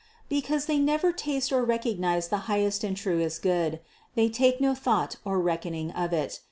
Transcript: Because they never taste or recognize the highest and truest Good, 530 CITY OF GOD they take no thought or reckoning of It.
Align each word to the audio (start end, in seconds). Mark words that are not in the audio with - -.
Because 0.29 0.65
they 0.65 0.79
never 0.79 1.11
taste 1.13 1.51
or 1.53 1.63
recognize 1.63 2.29
the 2.29 2.37
highest 2.49 2.83
and 2.83 2.97
truest 2.97 3.39
Good, 3.43 3.81
530 4.15 4.15
CITY 4.15 4.15
OF 4.15 4.15
GOD 4.15 4.15
they 4.15 4.29
take 4.55 4.59
no 4.59 4.73
thought 4.73 5.15
or 5.23 5.39
reckoning 5.39 5.91
of 5.91 6.11
It. 6.11 6.39